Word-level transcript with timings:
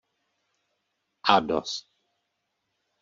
A 1.33 1.35
dost! 1.41 1.87